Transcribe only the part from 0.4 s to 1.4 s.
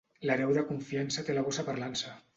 de confiança té